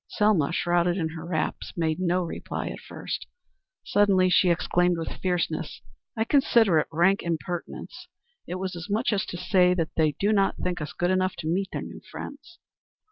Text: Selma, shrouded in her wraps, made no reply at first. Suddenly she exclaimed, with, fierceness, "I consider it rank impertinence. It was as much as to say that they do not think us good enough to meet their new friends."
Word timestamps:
Selma, 0.07 0.51
shrouded 0.51 0.97
in 0.97 1.09
her 1.09 1.23
wraps, 1.23 1.73
made 1.77 1.99
no 1.99 2.23
reply 2.23 2.69
at 2.69 2.79
first. 2.79 3.27
Suddenly 3.85 4.31
she 4.31 4.49
exclaimed, 4.49 4.97
with, 4.97 5.09
fierceness, 5.21 5.83
"I 6.17 6.23
consider 6.23 6.79
it 6.79 6.87
rank 6.91 7.21
impertinence. 7.21 8.07
It 8.47 8.55
was 8.55 8.75
as 8.75 8.89
much 8.89 9.13
as 9.13 9.27
to 9.27 9.37
say 9.37 9.75
that 9.75 9.93
they 9.95 10.13
do 10.13 10.33
not 10.33 10.55
think 10.57 10.81
us 10.81 10.91
good 10.93 11.11
enough 11.11 11.35
to 11.35 11.47
meet 11.47 11.67
their 11.71 11.83
new 11.83 12.01
friends." 12.09 12.57